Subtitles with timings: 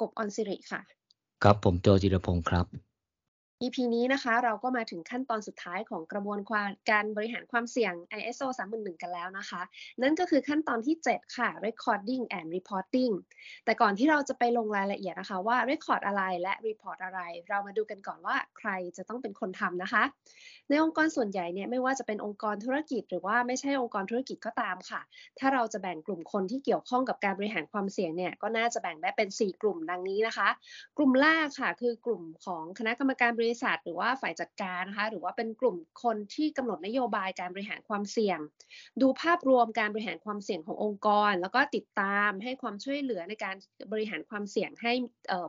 [0.00, 0.80] กบออนสิริค่ะ
[1.42, 2.66] ครับผมโจจิรพงศ์ครับ
[3.62, 9.62] EP นี้นะคะเราก็มาถึงขั้นตอนสุดท้ายของกระบวนการการบริหารความเสี่ยง ISO 31001 กันแล้วนะคะ
[10.02, 13.14] นั่นก็คือขั้นตอนที่ 7 ค่ะ recording and reporting
[13.64, 20.02] แต่ก่อนที่เราจะไปลงรายละเอียดนะคะว่า record อะไรและ report อะไร เรามาดูกันก่อนว่าใครจะต้องเป็นคนทำนะคะ
[20.68, 25.00] ในองค์กรส่วนใหญ่เนี่ยไม่ว่าจะเป็นองค์กรธุรกิจ หรือว่าไม่ใช่องค์กรธุรกิจก็ตามค่ะ
[25.38, 30.48] ถ้าเราจะแบ่งกลุ่มคนที่เกี่ยวข้องกับการบริหารความเสี่ยงเนี่ยก็น่าจะแบ่งได้เป็น 4 กลุ่มดังนี้นะคะ
[30.96, 38.38] กลุ่มแรกค่ะ คือกลุ่มของคณะกรรมการบริริษัทหรือว่าฝ่ายจัดการนะคะหรือว่าเป็นกลุ่มคนที่กำหนดนโยบายการบริหารความเสี่ยง
[39.00, 43.56] ดูภาพรวมการบริหารความเสี่ยงขององค์กร แล้วก็ติดตามให้ความช่วยเหลือในการ
[43.92, 44.92] บริหารความเสี่ยงให้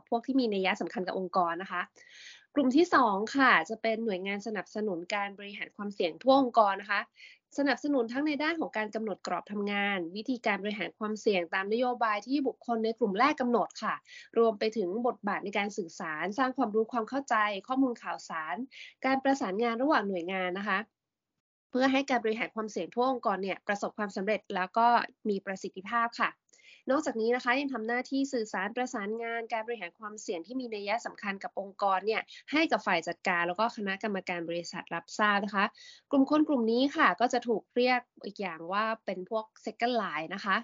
[0.08, 1.82] พวกที่มีนัยสำคัญกับองค์กรนะคะ
[2.54, 7.00] กลุ่มที่ 2 ค่ะ จะเป็นหน่วยงานสนับสนุนการบริหารความเสี่ยงทั่วองค์กรนะคะ
[7.58, 13.94] สนับสนุนทั้งในด้านของการกำหนดกรอบทำงาน วิธีการบริหารความเสี่ยงตามนโยบายที่บุคคลในกลุ่มแรกกำหนดค่ะ
[14.38, 17.36] รวมไปถึงบทบาทในการสื่อสาร สร้างความรู้ความเข้าใจ
[17.68, 18.56] ข้อมูลข่าวสาร
[19.04, 20.78] การประสานงานระหว่างหน่วยงานนะคะ
[21.70, 24.86] เพื่อให้การบริหารความเสี่ยงทั่วองค์กรเนี่ยประสบความสำเร็จแล้วก็
[25.28, 26.30] มีประสิทธิภาพค่ะ
[26.90, 35.64] นอกจากนี้นะคะยังทำหน้าที่สื่อสารประสานงานการบริหารความเสี่ยงที่มีนัยสำคัญกับองค์กรเนี่ยให้กับฝ่ายจัดการแล้วก็คณะกรรมการบริษัทรับทราบนะคะ
[36.10, 40.56] กลุ่มคนกลุ่มนี้ค่ะ ก็จะถูกเรียกอีกอย่างว่าเป็นพวก second line นะคะ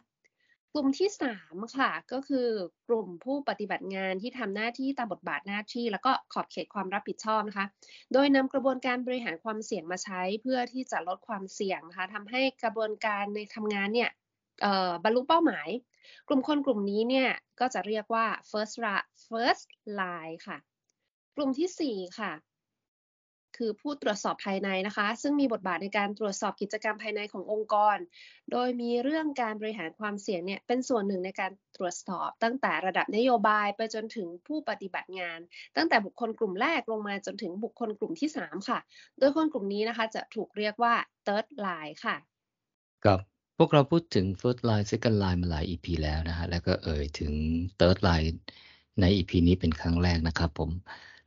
[0.75, 1.11] กลุ่มที่
[1.41, 2.49] 3 ค่ะ ก็คือ
[2.89, 7.67] กลุ่มผู้ปฏิบัติงานที่ทำหน้าที่ตามบทบาทหน้าที่ แล้วก็ขอบเขตความรับผิดชอบนะคะ
[8.13, 14.11] โดยนำกระบวนการบริหารความเสี่ยงมาใช้เพื่อที่จะลดความเสี่ยงนะคะทำให้กระบวนการในทำงานเนี่ย
[15.05, 15.69] บรรลุเป้าหมาย
[16.29, 17.29] กลุ่มคนกลุ่มนี้เนี่ย
[17.61, 18.75] ก็จะเรียกว่า first
[19.29, 19.69] first
[20.01, 20.59] line ค่ะ
[21.37, 22.33] กลุ่มที่ 4 ค่ะ
[23.57, 27.97] คือผู้ตรวจสอบภายในนะคะ ซึ่งมีบทบาทในการตรวจสอบกิจกรรมภายในขององค์กร
[28.53, 35.39] โดยมีเรื่องการบริหารความเสี่ยงเนี่ยเป็นส่วนหนึ่งในการตรวจสอบตั้งแต่ระดับนโยบายไปจนถึงผู้ปฏิบัติงาน
[35.77, 38.79] ตั้งแต่บุคคลกลุ่มแรกลงมาจนถึงบุคคลกลุ่มที่ 3 ค่ะ
[39.19, 40.95] โดยคนกลุ่มนี้นะคะจะถูกเรียกว่า
[41.27, 42.17] third line ค่ะ
[43.07, 43.19] กับ
[43.59, 47.33] พวกเราพูดถึง first line second line มาหลาย EP แล้วนะฮะ แล้วก็เอ่ยถึง
[47.79, 48.29] third line
[49.01, 50.71] ใน EP นี้เป็นครั้งแรกนะครับผม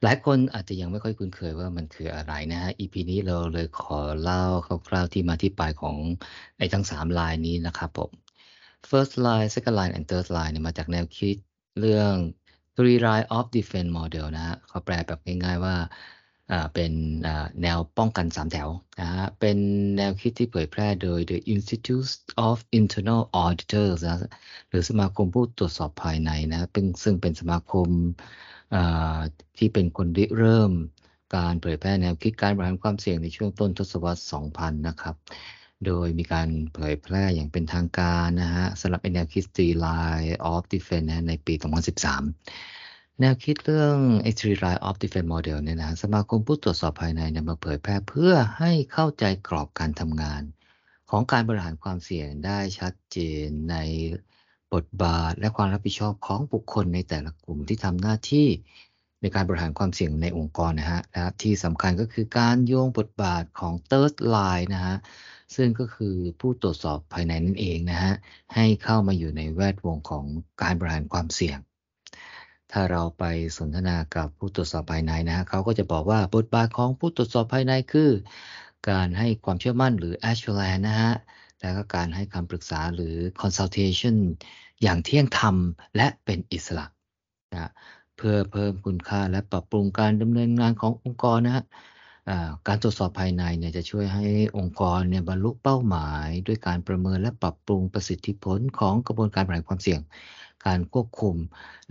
[0.04, 4.44] หลายคนอาจจะยังไม่ค่อยคุ้นเคยว่ามันคืออะไรนะฮะ EP นี้เราเลยขอเล่า
[4.88, 5.98] คร่าวๆที่มาที่ไปของ
[6.58, 8.12] ไอ้ทั้ง3 line นี้นะครับผม
[8.90, 11.36] first line second line and third line เนี่ยมาจากแนวคิด
[11.80, 12.14] เรื่อง
[12.76, 15.76] three line of defense model นะฮะเขาแปลแบบง่ายๆว่า
[16.74, 16.92] เป็น
[17.62, 18.70] แนวป้องกันสามแถว
[19.02, 19.58] นะฮะเป็น
[19.98, 22.12] แนวคิดที่เผยแพร่โดย The Institute
[22.48, 24.30] of Internal Auditors นะ
[24.70, 27.88] หรือสมาคมผู้ตรวจสอบภายในนะเป็นซึ่งเป็นสมาคม
[29.58, 30.72] ที่เป็นคนริเริ่ม
[31.36, 34.22] การเผยแพร่แนวคิดการบริหารความเสี่ยงในช่วงต้นทศวรรษ
[34.54, 35.16] 2000 นะครับ
[35.86, 42.81] โดยมีการเผยแพร่อย่างเป็นทางการนะฮะสำหรับแนวคิด Three Line of Defense ในปี 2013
[43.20, 50.42] แนวคิดเรื่อง a t r i l i of Defense Model เนี่ยนะสมาคมผู้ตรวจสอบภายในเนี่ยมาเผยแพร่เพื่อให้เข้าใจกรอบการทำงาน
[51.10, 53.76] ของการบริหารความเสี่ยงได้ชัดเจนใน
[54.74, 58.48] บทบาทและความรับผิดชอบของบุคคลในแต่ละกลุ่มที่ทำหน้าที่
[59.22, 64.98] ในการบริหารความเสี่ยงในองค์กรนะฮะและที่สำคัญก็คือการโยงบทบาทของ third line นะฮะ
[65.56, 68.14] ซึ่งก็คือผู้ตรวจสอบภายในนั่นเองนะฮะ
[68.56, 70.26] ให้เข้ามาอยู่ในแวดวงของ
[70.62, 71.60] การบริหารความเสี่ยง
[72.72, 73.24] ถ้าเราไป
[73.58, 78.10] สนทนากับผู้ตรวจสอบภายในนะเขาก็จะบอกว่าบทบาทของผู้ตรวจสอบภายในคือ
[78.90, 81.14] การให้ความเชื่อมั่นหรือ assurance นะฮะ
[81.62, 84.16] แล้วก็การให้คำปรึกษาหรือ consultation
[84.82, 85.56] อย่างเที่ยงธรรม
[85.96, 86.86] และเป็นอิสระ
[87.54, 87.72] นะ
[88.18, 91.66] เพื่อเพิ่มคุณค่าและปรับปรุงการดำเนินงานขององค์กรนะฮะ
[92.68, 94.26] การตรวจสอบภายในเนี่ยจะช่วยให้
[94.58, 100.00] องค์กรเนี่ยบรรลุเป้าหมาย ด้วยการประเมินและปรับปรุงประสิทธิผลของกระบวนการบริหารความเสี่ยง
[100.66, 101.36] การควบคุม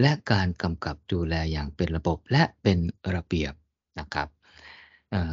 [0.01, 2.79] และการกำกับดูแลอย่างเป็นระบบและเป็น
[3.15, 3.53] ระเบียบ
[4.01, 4.29] นะครับ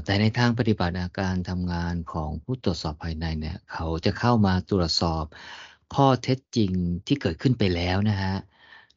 [0.06, 5.25] แต่ในทางปฏิบัติการทำงานของผู้ตรวจสอบภายในเนี่ยเขาจะเข้ามาตรวจสอบ
[5.95, 6.72] ข้อเท็จจริง
[7.07, 8.36] ที่เกิดขึ้นไปแล้วนะฮะ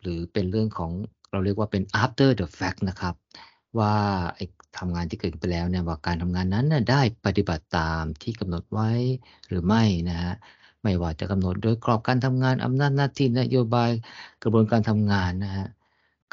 [0.00, 0.92] หรือเป็นเรื่องของ
[1.30, 3.14] เราเรียกว่าเป็น after the fact นะครับ
[3.78, 3.94] ว่า
[4.78, 8.90] ทำงานที่เกิดไปแล้วเนี่ยว่าการทำงานนั้นได้ปฏิบัติตามที่กำหนดไว้
[9.48, 10.34] หรือไม่นะฮะ
[10.82, 13.90] ไม่ว่าจะกำหนดโดยกรอบการทำงานอำนาจหน้าที่นโยบาย
[14.42, 15.68] กระบวนการทำงานนะฮะ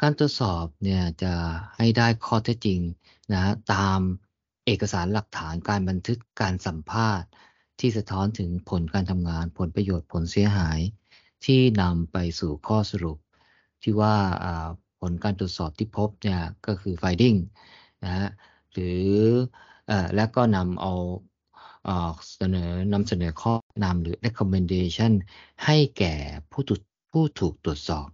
[0.00, 1.32] การตรวจสอบเนี่ยจะ
[1.76, 2.80] ให้ได้ข้อเท็จจริง
[3.32, 4.00] นะฮะตาม
[4.66, 7.28] เอกสารหลักฐานการบันทึกการสัมภาษณ์
[7.80, 10.78] ที่สะท้อนถึงผลการทำงานผลประโยชน์ผลเสียหาย
[11.44, 13.18] ที่นำไปสู่ข้อสรุป
[13.82, 14.16] ที่ว่า
[15.00, 17.38] ผลการตรวจสอบที่พบเนี่ยก็คือ finding
[18.04, 18.28] นะฮะ
[18.72, 19.06] หรือ
[19.90, 20.94] อแล้วก็นำเอา
[22.36, 23.54] เสนอนำเสนอข้อ
[23.84, 25.12] นำหรือ recommendation
[25.64, 26.14] ให้แก่
[26.50, 26.80] ผู้ถูก
[27.12, 28.08] ผู้ถูกตรวจสอบ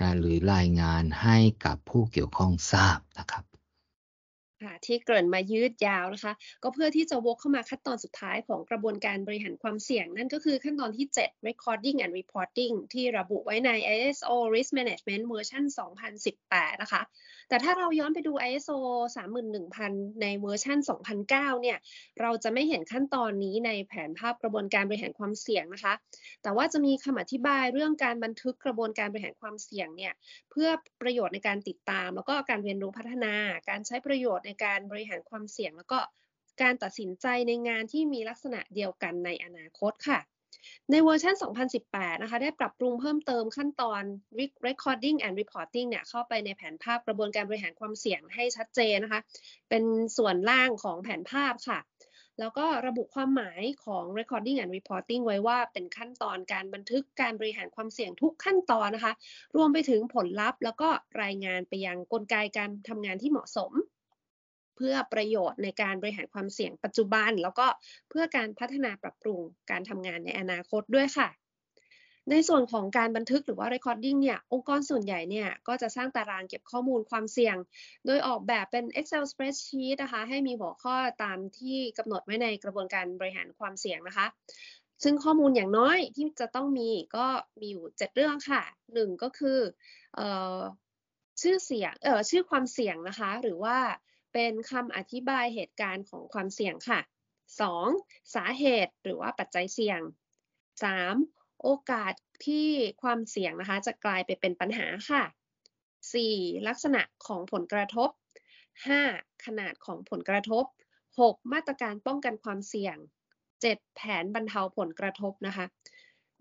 [0.00, 3.44] นะหรือรายงานให้กับผู้เกี่ยวข้องทราบนะครับ
[4.62, 6.32] ค่ะที่เกริ่นมายืดยาวนะคะ
[6.62, 15.64] ก็เพื่อที่จะวกเข้ามาขั้นตอนสุดท้ายของกระบวนการบริหารความเสี่ยง นั่นก็คือขั้นตอนที่ 7 recording and reporting ที่ระบุไว้ใน ISO Risk Management เวอร์ชัน
[16.22, 17.02] 2018 นะคะ
[17.48, 18.78] แต่ถ้าเราย้อนไปดู ISO
[19.46, 20.78] 31000 ในเวอร์ชัน
[21.20, 21.78] 2009 เนี่ย
[22.20, 25.94] เราจะไม่เห็นขั้นตอนนี้ในแผนภาพกระบวนการบริหารความเสี่ยงนะคะ
[26.42, 30.12] แต่ว่าจะมีคำอธิบายเรื่องการบันทึกกระบวนการบริหารความเสี่ยงเนี่ย
[30.50, 30.68] เพื่อ
[31.02, 33.34] ประโยชน์ในการติดตาม แล้วก็การเรียนรู้พัฒนา
[33.68, 35.98] การใช้ประโยชน์ในการการบริหารความเสี่ยง แล้วก็
[36.62, 40.20] การตัดสินใจในงานที่มีลักษณะเดียวกันในอนาคตค่ะ
[40.90, 41.34] ในเวอร์ชัน
[41.78, 44.02] 2018 นะคะ ได้ปรับปรุงเพิ่มเติมขั้นตอน
[44.66, 49.20] recording and reporting เนี่ย เข้าไปในแผนภาพกระบวนการบริหารความเสี่ยงให้ชัดเจนนะคะ
[49.70, 49.84] เป็น
[50.16, 51.78] ส่วนล่างของแผนภาพค่ะ
[52.40, 59.12] แล้วก็ระบุความหมายของ recording and reporting ไว้ว่าเป็นขั้นตอนการบันทึกการบริหารความเสี่ยงทุกขั้นตอนนะคะ
[59.56, 60.88] รวมไปถึงผลลัพธ์ แล้วก็
[61.22, 63.72] รายงานไปยังกลไกการทำงานที่เหมาะสม
[64.78, 67.66] เพื่อประโยชน์ในการบริหารความเสี่ยงปัจจุบัน แล้วก็
[68.10, 69.40] เพื่อการพัฒนาปรับปรุง
[69.70, 71.28] การทำงานในอนาคตด้วยค่ะ
[72.30, 77.56] ในส่วนของการบันทึกหรือว่า recording เนี่ย องค์กรส่วนใหญ่เนี่ยก็จะสร้างตารางเก็บข้อมูลความเสี่ยง
[78.06, 84.26] โดยออกแบบเป็น Excel spreadsheet นะคะ ให้มีหัวข้อตามที่กำหนดไว้ในกระบวนการบริหารความเสี่ยงนะคะ
[85.02, 87.26] ซึ่งข้อมูลอย่างน้อยที่จะต้องมีก็
[87.60, 88.62] มีอยู่7เรื่องค่ะ
[88.94, 89.58] 1ก็คือ
[90.18, 90.20] อ
[91.42, 93.76] ชื่อเสียงเออชื่อความเสี่ยงนะคะ หรือว่า
[94.40, 97.00] เป็นคำอธิบายเหตุการณ์ของความเสี่ยงค่ะ
[97.66, 98.34] 2.
[98.34, 100.00] สาเหตุหรือว่าปัจจัยเสี่ยง
[100.82, 101.62] 3.
[101.62, 102.14] โอกาส
[102.46, 102.68] ที่
[103.02, 105.22] ความเสี่ยงนะคะ จะกลายไปเป็นปัญหาค่ะ
[105.94, 106.68] 4.
[106.68, 108.10] ลักษณะของผลกระทบ
[108.76, 109.44] 5.
[109.44, 110.64] ขนาดของผลกระทบ
[111.08, 111.52] 6.
[111.52, 112.96] มาตรการป้องกันความเสี่ยง
[113.46, 113.94] 7.
[113.96, 115.66] แผนบรรเทาผลกระทบนะคะ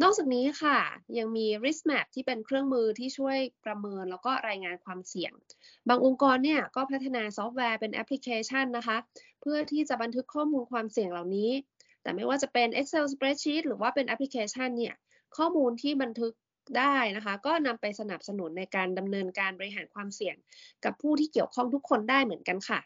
[0.02, 0.80] นอกจากนี้ค่ะ
[1.18, 5.34] ยังมี risk map ที่เป็นเครื่องมือที่ช่วยประเมินแล้วก็รายงานความเสี่ยง
[5.90, 8.98] บางองค์กรเนี่ยก็พัฒนาซอฟต์แวร์เป็นแอปพลิเคชันนะคะ
[9.42, 11.52] เพื่อที่จะบันทึกข้อมูลความเสี่ยงเหล่านี้
[12.02, 14.94] แต่ไม่ว่าจะเป็น Excel spreadsheet หรือว่าเป็นแอปพลิเคชันเนี่ย
[15.38, 16.34] ข้อมูลที่บันทึก
[16.78, 20.36] ได้นะคะ ก็นำไปสนับสนุนในการดำเนินการบริหารความเสี่ยง
[20.86, 22.80] กับผู้ที่เกี่ยวข้องทุกคนได้เหมือนกันค่ะ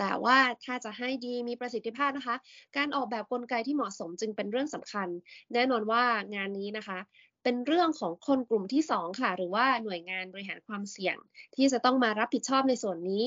[0.00, 2.36] แต่ว่าถ้าจะให้ดีมีประสิทธิภาพนะคะ
[2.76, 5.08] การออกแบบกลไกที่เหมาะสมจึงเป็นเรื่องสำคัญ
[5.54, 6.02] แน่นอนว่า
[6.34, 6.98] งานนี้นะคะ
[7.44, 11.16] เป็นเรื่องของคนกลุ่มที่ 2 ค่ะ หรือว่าหน่วยงานบริหารความเสี่ยง
[11.56, 13.24] ที่จะต้องมารับผิดชอบในส่วนนี้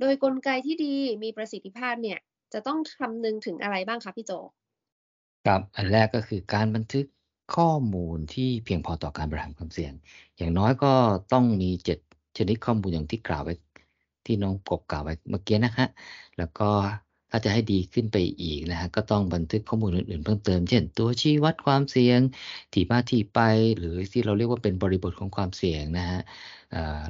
[0.00, 2.18] โดยกลไกที่ดีมีประสิทธิภาพเนี่ย
[2.52, 4.32] จะต้องคำนึงถึงอะไรบ้างคะพี่โจ
[5.46, 7.06] ครับอันแรกก็คือการบันทึก
[7.56, 9.92] ข้อมูลที่เพียงพอต่อการบริหารความเสี่ยง
[10.36, 10.92] อย่างน้อยก็
[11.32, 11.98] ต้องมีเจ็ด
[12.36, 13.54] ชนิดข้อมูลอย่างที่กล่าวไว้
[14.26, 15.88] ที่น้องกบกล่าวไว้เมื่อกี้นะฮะ
[16.38, 16.70] แล้วก็
[17.30, 22.20] ถ้าจะให้ดีขึ้นไปอีกนะฮะก็ต้องบันทึกข้อมูลอื่นๆเพิ่มเติม เช่น ตัวชี้วัดความเสี่ยง
[22.72, 23.40] ที่มาที่ไป
[23.78, 26.20] หรือที่เราเรียกว่าเป็นบริบทของความเสี่ยงนะฮะ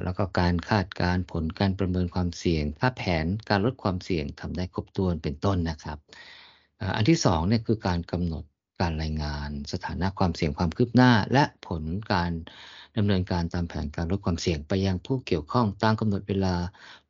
[0.03, 5.97] แล้วก็การคาดการผลการประเมินความเสี่ยงถ้าแผนการลดความเสี่ยงทำได้ครบถ้วนเป็นต้นนะครับ
[6.95, 8.43] อันที่สองเนี่ยคือการกำหนด
[8.81, 11.83] การรายงาน สถานะความเสี่ยงความคืบหน้า และผล
[12.13, 12.31] การ
[12.97, 16.55] ดำเนินการตามแผนการลดความเสี่ยงไปยังผู้เกี่ยวข้องตามกำหนดเวลา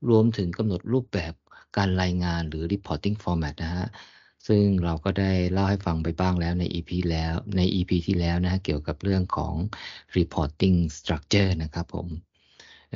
[0.09, 1.33] รวมถึงกำหนดรูปแบบ
[1.77, 3.87] การรายงานหรือ reporting format นะฮะ
[4.47, 9.53] ซึ่งเราก็ได้เล่าให้ฟังไปบ้างแล้วใน EP แล้วใน EP ที่แล้วนะะเกี่ยวกับเรื่องของ
[10.17, 12.07] reporting structure นะครับผม
[12.91, 12.95] เ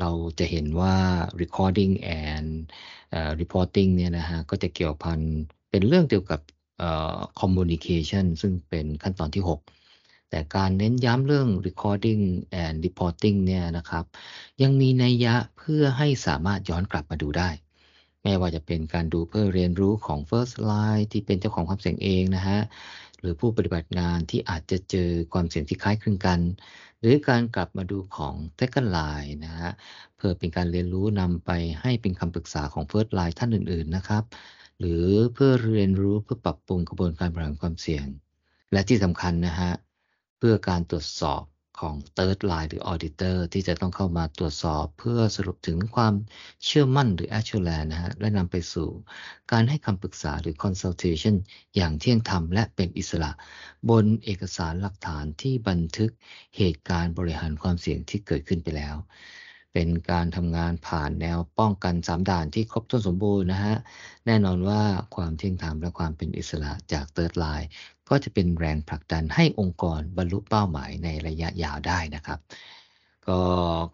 [0.00, 0.94] เราจะเห็นว่า
[1.42, 2.50] recording and
[3.40, 5.20] reporting เนี่ยนะฮะ ก็จะเกี่ยวพัน
[5.70, 6.40] เป็นเรื่องเกี่ยวกับ
[7.40, 9.60] communication ซึ่งเป็นขั้นตอนที่ 6
[10.30, 12.22] แต่การเน้นย้ำเรื่อง recording
[12.62, 14.04] and reporting เนี่ยนะครับ
[14.62, 17.50] ยังมีนัยยะเพื่อให้สามารถย้อนกลับมาดูได้
[18.22, 22.60] ไม่ว่าจะเป็นการดูเพื่อเรียนรู้ของ first line ที่เป็นเจ้าของความเสี่ยงเองนะฮะ
[23.20, 26.40] หรือผู้ปฏิบัติงานที่อาจจะเจอความเสี่ยงที่คล้ายคลึงกัน
[27.00, 29.70] หรือการกลับมาดูของ second line นะฮะ
[30.16, 34.24] เพื่อเป็นการเรียนรู้นำไปให้เป็นคำปรึกษาของ first line ท่านอื่น ๆนะครับ
[34.78, 38.06] หรือเพื่อเรียนรู้เพื่อปรับปรุงกระบวนการบริหารความเสี่ยง
[38.72, 39.70] และที่สำคัญนะฮะ
[40.38, 41.42] เพื่อการตรวจสอบ
[41.80, 46.14] ของ third line หรือ auditor ที่จะต้องเข้ามาตรวจสอบเพื่อสรุปถึงความ
[46.64, 48.88] เชื่อมั่นหรือ assurance นะฮะและนำไปสู่
[49.52, 51.34] การให้คำปรึกษาหรือ consultation
[51.76, 53.30] อย่างเที่ยงธรรมและเป็นอิสระ
[53.90, 56.10] บนเอกสารหลักฐานที่บันทึก
[56.56, 58.96] เหตุการณ์บริหารความเสี่ยงที่เกิดขึ้นไปแล้ว
[59.72, 63.76] เป็นการทำงานผ่านแนวป้องกันสามด่านที่ครบถ้วนสมบูรณ์นะฮะ
[64.26, 64.82] แน่นอนว่า
[65.14, 67.68] ความเที่ยงธรรมและความเป็นอิสระจาก third line
[68.08, 72.38] ก็จะเป็นแรงผลักดันให้องค์กรบรรลุเป้าหมายในระยะยาวได้นะครับ
[73.28, 73.40] ก็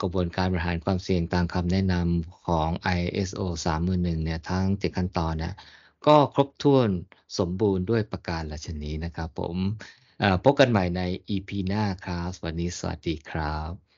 [0.00, 5.56] กระบวนการบริหารความเสี่ยงตามคำแนะนำของ ISO 31001เนี่ยทั้ง7ขั้นตอนนะ
[6.06, 6.88] ก็ครบถ้วน
[7.38, 9.56] สมบูรณ์ด้วยประการละชนี้นะครับผม
[10.44, 13.93] พบกันใหม่ใน EP หน้าครับ วันนี้สวัสดีครับ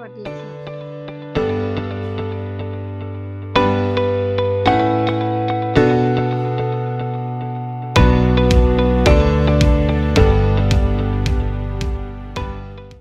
[0.00, 0.97] สวัสดีค่ะ